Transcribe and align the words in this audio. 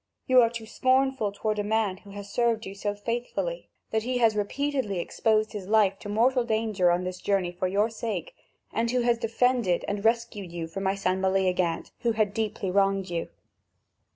You 0.25 0.41
are 0.41 0.49
too 0.49 0.65
scornful 0.65 1.31
toward 1.31 1.59
a 1.59 1.63
man 1.63 1.97
who 1.97 2.09
has 2.09 2.27
served 2.27 2.65
you 2.65 2.73
so 2.73 2.95
faithfully 2.95 3.69
that 3.91 4.01
he 4.01 4.17
has 4.17 4.35
repeatedly 4.35 4.97
exposed 4.97 5.53
his 5.53 5.67
life 5.67 5.99
to 5.99 6.09
mortal 6.09 6.43
danger 6.43 6.89
on 6.89 7.03
this 7.03 7.21
journey 7.21 7.51
for 7.51 7.67
your 7.67 7.87
sake, 7.87 8.33
and 8.73 8.89
who 8.89 9.01
has 9.01 9.19
defended 9.19 9.85
and 9.87 10.03
rescued 10.03 10.51
you 10.51 10.67
from 10.67 10.85
my 10.85 10.95
son 10.95 11.21
Meleagant 11.21 11.91
who 11.99 12.13
had 12.13 12.33
deeply 12.33 12.71
wronged 12.71 13.11
you." 13.11 13.29